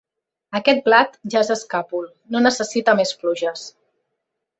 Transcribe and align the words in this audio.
Aquest 0.59 0.79
blat 0.85 1.19
ja 1.33 1.43
és 1.45 1.51
escàpol: 1.55 2.07
no 2.37 2.41
necessita 2.47 2.97
més 3.01 3.13
pluges. 3.23 3.67